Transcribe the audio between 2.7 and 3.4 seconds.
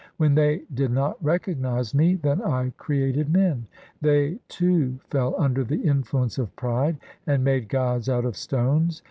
created